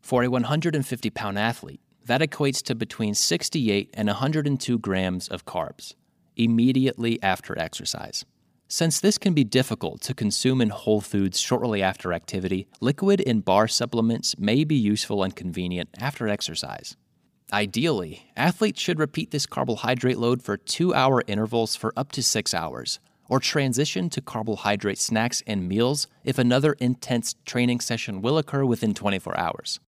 For 0.01 0.25
a 0.25 0.31
150 0.31 1.11
pound 1.11 1.39
athlete, 1.39 1.81
that 2.07 2.21
equates 2.21 2.63
to 2.65 2.75
between 2.75 3.15
68 3.15 3.91
and 3.95 4.09
102 4.09 4.79
grams 4.79 5.29
of 5.29 5.45
carbs 5.45 5.95
immediately 6.37 7.23
after 7.23 7.59
exercise. 7.59 8.25
Since 8.69 9.01
this 9.01 9.17
can 9.17 9.33
be 9.33 9.45
difficult 9.45 10.01
to 10.03 10.15
consume 10.15 10.61
in 10.61 10.71
whole 10.71 11.01
foods 11.01 11.39
shortly 11.39 11.83
after 11.83 12.13
activity, 12.13 12.67
liquid 12.81 13.23
and 13.27 13.45
bar 13.45 13.69
supplements 13.69 14.39
may 14.39 14.65
be 14.65 14.75
useful 14.75 15.23
and 15.23 15.37
convenient 15.37 15.91
after 15.99 16.29
exercise. 16.29 16.97
Ideally, 17.53 18.31
athletes 18.37 18.81
should 18.81 18.99
repeat 18.99 19.31
this 19.31 19.47
carbohydrate 19.47 20.19
load 20.19 20.43
for 20.43 20.57
two 20.57 20.93
hour 20.95 21.23
intervals 21.29 21.77
for 21.77 21.93
up 21.97 22.11
to 22.13 22.23
six 22.23 22.53
hours, 22.53 22.99
or 23.29 23.41
transition 23.41 24.11
to 24.11 24.21
carbohydrate 24.21 24.99
snacks 24.99 25.43
and 25.47 25.69
meals 25.69 26.07
if 26.25 26.39
another 26.39 26.75
intense 26.75 27.35
training 27.45 27.81
session 27.81 28.23
will 28.23 28.39
occur 28.39 28.65
within 28.65 28.95
24 28.95 29.39
hours. 29.39 29.81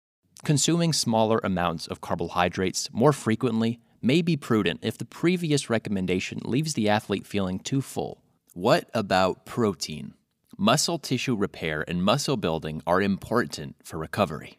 Consuming 0.45 0.93
smaller 0.93 1.41
amounts 1.43 1.87
of 1.87 2.01
carbohydrates 2.01 2.89
more 2.93 3.13
frequently 3.13 3.81
may 4.01 4.23
be 4.23 4.37
prudent 4.37 4.81
if 4.83 4.97
the 4.97 5.05
previous 5.05 5.69
recommendation 5.69 6.41
leaves 6.45 6.75
the 6.75 6.89
athlete 6.89 7.27
feeling 7.27 7.59
too 7.59 7.81
full 7.81 8.23
what 8.59 8.91
about 8.93 9.47
protein? 9.47 10.15
Muscle 10.57 10.99
tissue 10.99 11.37
repair 11.37 11.85
and 11.87 12.03
muscle 12.03 12.37
building 12.37 12.83
are 12.89 13.01
important 13.01 13.77
for 13.85 13.99
recovery. 13.99 14.58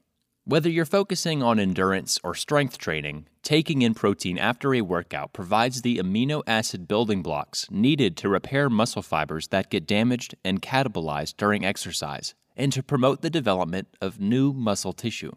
Whether 0.49 0.67
you're 0.67 0.83
focusing 0.83 1.43
on 1.43 1.59
endurance 1.59 2.19
or 2.23 2.33
strength 2.33 2.79
training, 2.79 3.27
taking 3.43 3.83
in 3.83 3.93
protein 3.93 4.39
after 4.39 4.73
a 4.73 4.81
workout 4.81 5.31
provides 5.31 5.83
the 5.83 5.99
amino 5.99 6.41
acid 6.47 6.87
building 6.87 7.21
blocks 7.21 7.67
needed 7.69 8.17
to 8.17 8.29
repair 8.29 8.67
muscle 8.67 9.03
fibers 9.03 9.49
that 9.49 9.69
get 9.69 9.85
damaged 9.85 10.33
and 10.43 10.59
catabolized 10.59 11.37
during 11.37 11.63
exercise 11.63 12.33
and 12.57 12.73
to 12.73 12.81
promote 12.81 13.21
the 13.21 13.29
development 13.29 13.89
of 14.01 14.19
new 14.19 14.51
muscle 14.51 14.91
tissue. 14.91 15.33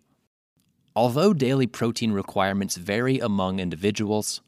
Although 0.97 1.35
daily 1.35 1.66
protein 1.66 2.12
requirements 2.12 2.78
vary 2.78 3.19
among 3.19 3.61
individuals, 3.61 4.40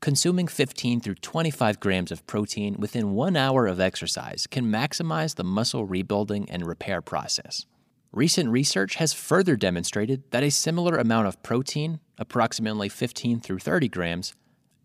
Consuming 0.00 0.46
15 0.46 1.00
through 1.00 1.14
25 1.14 1.80
grams 1.80 2.12
of 2.12 2.26
protein 2.26 2.76
within 2.78 3.14
one 3.14 3.36
hour 3.36 3.66
of 3.66 3.80
exercise 3.80 4.46
can 4.46 4.66
maximize 4.66 5.34
the 5.34 5.42
muscle 5.42 5.86
rebuilding 5.86 6.48
and 6.50 6.66
repair 6.66 7.00
process. 7.00 7.64
Recent 8.14 8.48
research 8.50 8.94
has 8.94 9.12
further 9.12 9.56
demonstrated 9.56 10.22
that 10.30 10.44
a 10.44 10.50
similar 10.52 10.98
amount 10.98 11.26
of 11.26 11.42
protein, 11.42 11.98
approximately 12.16 12.88
15 12.88 13.40
through 13.40 13.58
30 13.58 13.88
grams, 13.88 14.34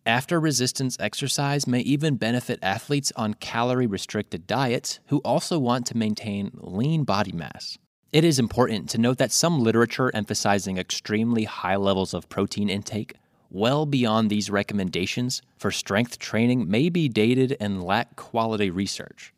after 0.03 0.39
resistance 0.39 0.97
exercise 0.99 1.67
may 1.67 1.81
even 1.81 2.15
benefit 2.15 2.57
athletes 2.63 3.13
on 3.15 3.35
calorie 3.35 3.85
restricted 3.85 4.47
diets 4.47 4.99
who 5.09 5.19
also 5.19 5.59
want 5.59 5.85
to 5.85 5.95
maintain 5.95 6.49
lean 6.55 7.03
body 7.03 7.31
mass. 7.31 7.77
It 8.11 8.23
is 8.23 8.39
important 8.39 8.89
to 8.89 8.97
note 8.97 9.19
that 9.19 9.31
some 9.31 9.59
literature 9.59 10.09
emphasizing 10.15 10.79
extremely 10.79 11.43
high 11.43 11.75
levels 11.75 12.15
of 12.15 12.29
protein 12.29 12.67
intake 12.67 13.13
well 13.51 13.85
beyond 13.85 14.31
these 14.31 14.49
recommendations 14.49 15.43
for 15.55 15.69
strength 15.69 16.17
training 16.17 16.67
may 16.67 16.89
be 16.89 17.07
dated 17.07 17.55
and 17.59 17.83
lack 17.83 18.15
quality 18.15 18.71
research. 18.71 19.35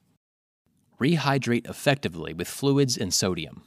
Rehydrate 0.98 1.70
effectively 1.70 2.34
with 2.34 2.48
fluids 2.48 2.96
and 2.96 3.14
sodium. 3.14 3.64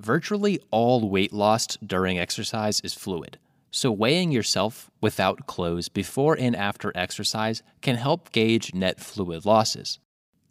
Virtually 0.00 0.58
all 0.70 1.10
weight 1.10 1.30
lost 1.30 1.76
during 1.86 2.18
exercise 2.18 2.80
is 2.80 2.94
fluid, 2.94 3.38
so 3.70 3.92
weighing 3.92 4.32
yourself 4.32 4.90
without 5.02 5.46
clothes 5.46 5.90
before 5.90 6.34
and 6.40 6.56
after 6.56 6.90
exercise 6.94 7.62
can 7.82 7.96
help 7.96 8.32
gauge 8.32 8.72
net 8.72 8.98
fluid 8.98 9.44
losses. 9.44 9.98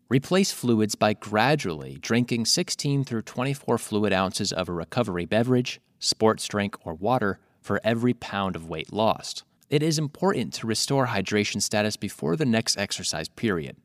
Replace 0.08 0.52
fluids 0.52 0.94
by 0.94 1.14
gradually 1.14 1.98
drinking 2.00 2.46
16 2.46 3.04
through 3.04 3.24
24 3.24 3.80
fluid 3.80 4.14
ounces 4.14 4.54
of 4.54 4.70
a 4.70 4.72
recovery 4.72 5.26
beverage, 5.26 5.82
sports 5.98 6.48
drink, 6.48 6.76
or 6.86 6.94
water 6.94 7.40
for 7.60 7.82
every 7.84 8.14
pound 8.14 8.56
of 8.56 8.70
weight 8.70 8.94
lost. 8.94 9.44
it 9.72 9.82
is 9.82 9.98
important 9.98 10.54
to 10.54 10.68
restore 10.68 11.08
hydration 11.08 11.60
status 11.60 11.98
before 11.98 12.36
the 12.36 12.46
next 12.46 12.78
exercise 12.78 13.30
period. 13.30 13.78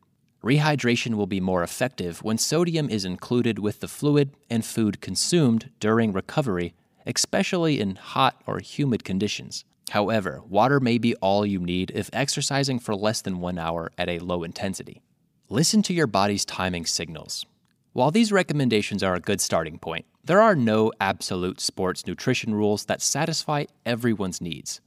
Rehydration 0.44 1.14
will 1.14 1.26
be 1.26 1.40
more 1.40 1.62
effective 1.62 2.22
when 2.22 2.36
sodium 2.36 2.90
is 2.90 3.06
included 3.06 3.58
with 3.58 3.80
the 3.80 3.88
fluid 3.88 4.28
and 4.50 4.62
food 4.62 5.00
consumed 5.00 5.70
during 5.80 6.12
recovery, 6.12 6.74
especially 7.06 7.80
in 7.80 7.96
hot 7.96 8.42
or 8.46 8.58
humid 8.58 9.04
conditions. 9.04 9.64
However, 9.92 10.42
water 10.46 10.80
may 10.80 10.98
be 10.98 11.14
all 11.16 11.46
you 11.46 11.60
need 11.60 11.92
if 11.94 12.10
exercising 12.12 12.78
for 12.78 12.94
less 12.94 13.22
than 13.22 13.40
one 13.40 13.58
hour 13.58 13.90
at 13.96 14.10
a 14.10 14.18
low 14.18 14.42
intensity. 14.42 15.00
Listen 15.48 15.80
to 15.80 15.94
your 15.94 16.06
body's 16.06 16.44
timing 16.44 16.84
signals. 16.84 17.46
While 17.94 18.10
these 18.10 18.30
recommendations 18.30 19.02
are 19.02 19.14
a 19.14 19.20
good 19.20 19.40
starting 19.40 19.78
point, 19.78 20.04
there 20.22 20.42
are 20.42 20.54
no 20.54 20.92
absolute 21.00 21.58
sports 21.58 22.06
nutrition 22.06 22.54
rules 22.54 22.84
that 22.84 23.00
satisfy 23.00 23.64
everyone's 23.86 24.42
needs. 24.42 24.82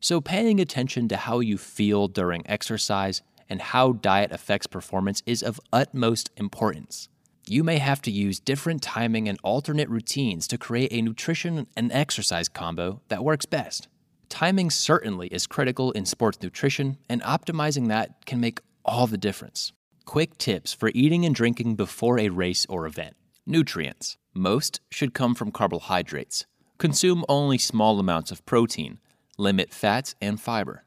So, 0.00 0.22
paying 0.22 0.58
attention 0.58 1.06
to 1.08 1.18
how 1.18 1.40
you 1.40 1.58
feel 1.58 2.08
during 2.08 2.48
exercise 2.48 3.20
and 3.48 3.60
how 3.60 3.92
diet 3.92 4.32
affects 4.32 4.66
performance 4.66 5.22
is 5.26 5.42
of 5.42 5.60
utmost 5.72 6.30
importance. 6.36 7.08
You 7.48 7.62
may 7.62 7.78
have 7.78 8.02
to 8.02 8.10
use 8.10 8.40
different 8.40 8.82
timing 8.82 9.28
and 9.28 9.38
alternate 9.44 9.88
routines 9.88 10.48
to 10.48 10.58
create 10.58 10.92
a 10.92 11.00
nutrition 11.00 11.68
and 11.76 11.92
exercise 11.92 12.48
combo 12.48 13.02
that 13.08 13.24
works 13.24 13.46
best. 13.46 13.86
Timing 14.28 14.70
certainly 14.70 15.28
is 15.28 15.46
critical 15.46 15.92
in 15.92 16.04
sports 16.04 16.42
nutrition, 16.42 16.98
and 17.08 17.22
optimizing 17.22 17.86
that 17.88 18.26
can 18.26 18.40
make 18.40 18.60
all 18.84 19.06
the 19.06 19.16
difference. 19.16 19.72
Quick 20.04 20.38
tips 20.38 20.72
for 20.72 20.90
eating 20.94 21.24
and 21.24 21.34
drinking 21.34 21.76
before 21.76 22.18
a 22.18 22.30
race 22.30 22.66
or 22.68 22.86
event. 22.86 23.14
Nutrients. 23.46 24.16
Most 24.34 24.80
should 24.90 25.14
come 25.14 25.34
from 25.34 25.52
carbohydrates. 25.52 26.46
Consume 26.78 27.24
only 27.28 27.58
small 27.58 27.98
amounts 28.00 28.30
of 28.30 28.44
protein. 28.44 28.98
Limit 29.38 29.72
fats 29.72 30.14
and 30.20 30.40
fiber. 30.40 30.84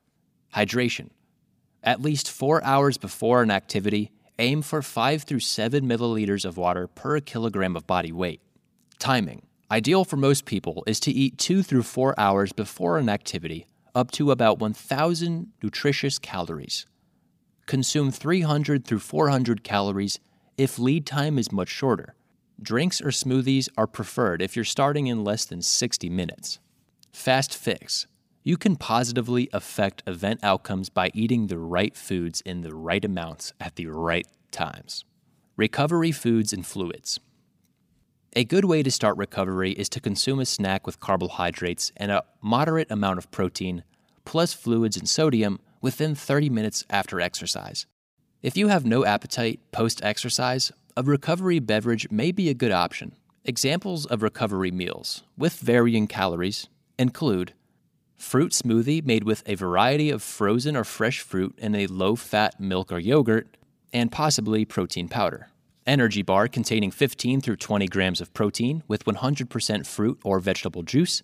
Hydration. 0.55 1.09
At 1.89 2.03
least 2.03 2.29
four 2.29 2.63
hours 2.63 2.99
before 2.99 3.41
an 3.41 3.49
activity, 3.49 4.11
aim 4.37 4.61
for 4.61 4.83
5 4.83 5.23
through 5.23 5.39
7 5.39 5.83
milliliters 5.87 6.45
of 6.45 6.55
water 6.55 6.85
per 6.85 7.19
kilogram 7.19 7.75
of 7.75 7.87
body 7.87 8.11
weight. 8.11 8.41
Timing. 8.99 9.47
Ideal 9.71 10.05
for 10.05 10.15
most 10.15 10.45
people 10.45 10.83
is 10.85 10.99
to 10.99 11.11
eat 11.11 11.39
2 11.39 11.63
through 11.63 11.81
4 11.81 12.13
hours 12.19 12.53
before 12.53 12.99
an 12.99 13.09
activity, 13.09 13.65
up 13.95 14.11
to 14.11 14.29
about 14.29 14.59
1,000 14.59 15.51
nutritious 15.63 16.19
calories. 16.19 16.85
Consume 17.65 18.11
300 18.11 18.85
through 18.85 18.99
400 18.99 19.63
calories 19.63 20.19
if 20.59 20.77
lead 20.77 21.07
time 21.07 21.39
is 21.39 21.51
much 21.51 21.69
shorter. 21.69 22.13
Drinks 22.61 23.01
or 23.01 23.09
smoothies 23.09 23.67
are 23.79 23.87
preferred 23.87 24.43
if 24.43 24.55
you're 24.55 24.63
starting 24.63 25.07
in 25.07 25.23
less 25.23 25.43
than 25.43 25.63
60 25.63 26.07
minutes. 26.07 26.59
Fast 27.11 27.57
fix. 27.57 28.05
You 28.43 28.55
can 28.55 28.77
positively 28.77 29.49
affect 29.51 30.01
event 30.07 30.39
outcomes 30.43 30.89
by 30.89 31.11
eating 31.13 31.47
the 31.47 31.57
right 31.57 31.95
foods 31.95 32.41
in 32.41 32.61
the 32.61 32.73
right 32.73 33.03
amounts 33.03 33.53
at 33.59 33.75
the 33.75 33.87
right 33.87 34.27
times. 34.51 35.03
Recovery 35.57 36.13
foods 36.13 36.53
and 36.53 36.65
fluids. 36.65 37.19
A 38.35 38.45
good 38.45 38.63
way 38.63 38.81
to 38.81 38.91
start 38.91 39.17
recovery 39.17 39.71
is 39.71 39.89
to 39.89 39.99
consume 39.99 40.39
a 40.39 40.45
snack 40.45 40.85
with 40.85 41.01
carbohydrates 41.01 41.91
and 41.97 42.11
a 42.11 42.23
moderate 42.41 42.89
amount 42.89 43.17
of 43.17 43.29
protein, 43.29 43.83
plus 44.23 44.53
fluids 44.53 44.95
and 44.95 45.09
sodium, 45.09 45.59
within 45.81 46.15
30 46.15 46.49
minutes 46.49 46.85
after 46.89 47.19
exercise. 47.19 47.87
If 48.41 48.55
you 48.55 48.69
have 48.69 48.85
no 48.85 49.03
appetite 49.03 49.59
post 49.71 50.01
exercise, 50.03 50.71
a 50.95 51.03
recovery 51.03 51.59
beverage 51.59 52.09
may 52.09 52.31
be 52.31 52.49
a 52.49 52.53
good 52.53 52.71
option. 52.71 53.15
Examples 53.43 54.05
of 54.05 54.23
recovery 54.23 54.71
meals 54.71 55.23
with 55.37 55.59
varying 55.59 56.07
calories 56.07 56.69
include 56.97 57.53
fruit 58.19 58.51
smoothie 58.51 59.03
made 59.03 59.23
with 59.23 59.41
a 59.45 59.55
variety 59.55 60.09
of 60.09 60.21
frozen 60.21 60.75
or 60.75 60.83
fresh 60.83 61.21
fruit 61.21 61.57
and 61.61 61.75
a 61.75 61.87
low 61.87 62.15
fat 62.15 62.59
milk 62.59 62.91
or 62.91 62.99
yogurt, 62.99 63.57
and 63.93 64.11
possibly 64.11 64.65
protein 64.65 65.07
powder. 65.07 65.49
Energy 65.87 66.21
bar 66.21 66.47
containing 66.47 66.91
15 66.91 67.41
through 67.41 67.55
20 67.55 67.87
grams 67.87 68.21
of 68.21 68.31
protein 68.33 68.83
with 68.87 69.05
100% 69.05 69.87
fruit 69.87 70.19
or 70.23 70.39
vegetable 70.39 70.83
juice, 70.83 71.23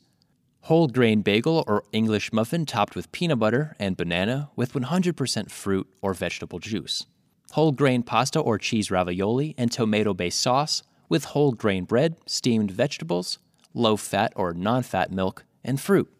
whole 0.62 0.88
grain 0.88 1.22
bagel 1.22 1.64
or 1.68 1.84
English 1.92 2.34
muffin 2.34 2.66
topped 2.66 2.96
with 2.96 3.12
peanut 3.12 3.38
butter 3.38 3.76
and 3.78 3.98
banana 3.98 4.50
with 4.56 4.74
100% 4.74 5.52
fruit 5.52 5.88
or 6.02 6.14
vegetable 6.16 6.58
juice, 6.58 7.06
whole 7.52 7.72
grain 7.72 8.02
pasta 8.02 8.40
or 8.40 8.58
cheese 8.58 8.90
ravioli 8.90 9.54
and 9.58 9.72
tomato 9.72 10.14
based 10.14 10.40
sauce 10.40 10.82
with 11.10 11.26
whole 11.26 11.52
grain 11.52 11.84
bread, 11.84 12.16
steamed 12.26 12.72
vegetables, 12.72 13.38
low 13.76 13.96
fat 13.96 14.34
or 14.36 14.54
non 14.54 14.82
fat 14.82 15.12
milk, 15.12 15.44
and 15.64 15.80
fruit. 15.80 16.12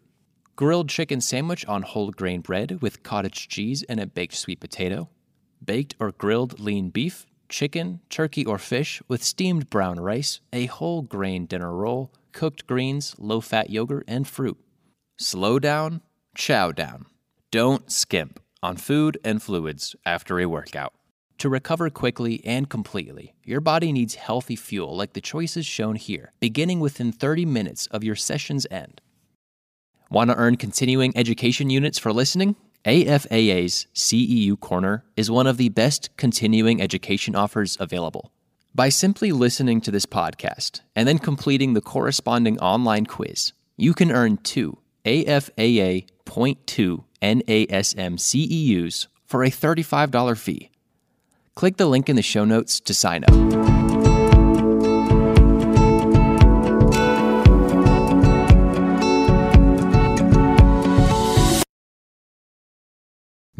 Grilled 0.56 0.88
chicken 0.88 1.20
sandwich 1.20 1.66
on 1.66 1.82
whole 1.82 2.10
grain 2.10 2.40
bread 2.40 2.80
with 2.80 3.02
cottage 3.02 3.46
cheese 3.46 3.82
and 3.90 4.00
a 4.00 4.06
baked 4.06 4.34
sweet 4.34 4.58
potato. 4.58 5.10
Baked 5.62 5.94
or 6.00 6.12
grilled 6.12 6.58
lean 6.58 6.88
beef, 6.88 7.26
chicken, 7.50 8.00
turkey, 8.08 8.46
or 8.46 8.56
fish 8.56 9.02
with 9.06 9.22
steamed 9.22 9.68
brown 9.68 10.00
rice, 10.00 10.40
a 10.54 10.64
whole 10.64 11.02
grain 11.02 11.44
dinner 11.44 11.74
roll, 11.74 12.10
cooked 12.32 12.66
greens, 12.66 13.14
low 13.18 13.42
fat 13.42 13.68
yogurt, 13.68 14.04
and 14.08 14.26
fruit. 14.26 14.56
Slow 15.18 15.58
down, 15.58 16.00
chow 16.34 16.72
down. 16.72 17.04
Don't 17.50 17.92
skimp 17.92 18.40
on 18.62 18.78
food 18.78 19.18
and 19.22 19.42
fluids 19.42 19.94
after 20.06 20.40
a 20.40 20.46
workout. 20.46 20.94
To 21.36 21.50
recover 21.50 21.90
quickly 21.90 22.40
and 22.46 22.66
completely, 22.70 23.34
your 23.44 23.60
body 23.60 23.92
needs 23.92 24.14
healthy 24.14 24.56
fuel 24.56 24.96
like 24.96 25.12
the 25.12 25.20
choices 25.20 25.66
shown 25.66 25.96
here, 25.96 26.32
beginning 26.40 26.80
within 26.80 27.12
30 27.12 27.44
minutes 27.44 27.88
of 27.88 28.02
your 28.02 28.16
session's 28.16 28.66
end. 28.70 29.02
Want 30.08 30.30
to 30.30 30.36
earn 30.36 30.56
continuing 30.56 31.16
education 31.16 31.68
units 31.68 31.98
for 31.98 32.12
listening? 32.12 32.54
AFAA's 32.84 33.88
CEU 33.92 34.58
Corner 34.60 35.04
is 35.16 35.30
one 35.30 35.48
of 35.48 35.56
the 35.56 35.68
best 35.70 36.16
continuing 36.16 36.80
education 36.80 37.34
offers 37.34 37.76
available. 37.80 38.30
By 38.72 38.90
simply 38.90 39.32
listening 39.32 39.80
to 39.80 39.90
this 39.90 40.06
podcast 40.06 40.82
and 40.94 41.08
then 41.08 41.18
completing 41.18 41.74
the 41.74 41.80
corresponding 41.80 42.60
online 42.60 43.06
quiz, 43.06 43.52
you 43.76 43.94
can 43.94 44.12
earn 44.12 44.36
two 44.36 44.78
AFAA 45.04 46.06
Point 46.24 46.64
2 46.68 47.02
NASM 47.22 48.18
CEUs 48.18 49.08
for 49.24 49.42
a 49.42 49.50
$35 49.50 50.38
fee. 50.38 50.70
Click 51.56 51.78
the 51.78 51.86
link 51.86 52.08
in 52.08 52.14
the 52.14 52.22
show 52.22 52.44
notes 52.44 52.78
to 52.80 52.94
sign 52.94 53.24
up. 53.24 53.65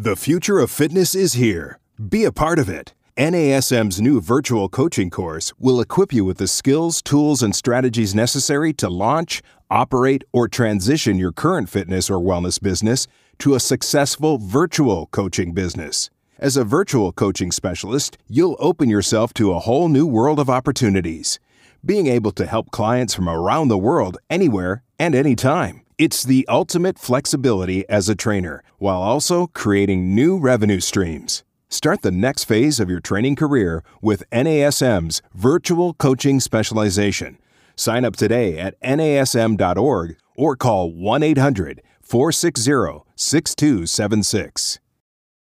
The 0.06 0.14
future 0.14 0.60
of 0.60 0.70
fitness 0.70 1.16
is 1.16 1.32
here. 1.32 1.80
Be 1.98 2.22
a 2.22 2.30
part 2.30 2.60
of 2.60 2.68
it. 2.68 2.94
NASM's 3.16 4.00
new 4.00 4.20
virtual 4.20 4.68
coaching 4.68 5.10
course 5.10 5.52
will 5.58 5.80
equip 5.80 6.12
you 6.12 6.24
with 6.24 6.38
the 6.38 6.46
skills, 6.46 7.02
tools, 7.02 7.42
and 7.42 7.52
strategies 7.52 8.14
necessary 8.14 8.72
to 8.74 8.88
launch, 8.88 9.42
operate, 9.68 10.22
or 10.32 10.46
transition 10.46 11.18
your 11.18 11.32
current 11.32 11.68
fitness 11.68 12.08
or 12.08 12.20
wellness 12.20 12.62
business 12.62 13.08
to 13.40 13.56
a 13.56 13.58
successful 13.58 14.38
virtual 14.38 15.06
coaching 15.06 15.52
business. 15.52 16.08
As 16.38 16.56
a 16.56 16.62
virtual 16.62 17.10
coaching 17.10 17.50
specialist, 17.50 18.16
you'll 18.28 18.56
open 18.60 18.88
yourself 18.88 19.34
to 19.34 19.52
a 19.52 19.58
whole 19.58 19.88
new 19.88 20.06
world 20.06 20.38
of 20.38 20.48
opportunities. 20.48 21.40
Being 21.84 22.06
able 22.06 22.30
to 22.30 22.46
help 22.46 22.70
clients 22.70 23.12
from 23.12 23.28
around 23.28 23.66
the 23.66 23.76
world 23.76 24.18
anywhere 24.30 24.84
and 25.00 25.16
anytime. 25.16 25.82
It's 25.98 26.24
the 26.24 26.46
ultimate 26.46 26.98
flexibility 26.98 27.88
as 27.88 28.10
a 28.10 28.14
trainer 28.14 28.62
while 28.76 29.00
also 29.00 29.46
creating 29.46 30.14
new 30.14 30.36
revenue 30.36 30.78
streams. 30.78 31.42
Start 31.70 32.02
the 32.02 32.10
next 32.10 32.44
phase 32.44 32.78
of 32.78 32.90
your 32.90 33.00
training 33.00 33.34
career 33.34 33.82
with 34.02 34.28
NASM's 34.30 35.22
virtual 35.32 35.94
coaching 35.94 36.38
specialization. 36.38 37.38
Sign 37.76 38.04
up 38.04 38.14
today 38.14 38.58
at 38.58 38.78
nasm.org 38.82 40.18
or 40.36 40.54
call 40.54 40.92
1 40.92 41.22
800 41.22 41.80
460 42.02 43.02
6276. 43.16 44.78